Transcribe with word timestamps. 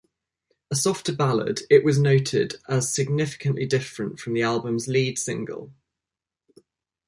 A 0.71 0.75
softer 0.75 1.13
ballad, 1.13 1.59
it 1.69 1.83
was 1.83 1.99
noted 1.99 2.55
as 2.67 2.91
significantly 2.91 3.67
different 3.67 4.19
from 4.19 4.33
the 4.33 4.41
album's 4.41 4.87
lead 4.87 5.19
single. 5.19 5.73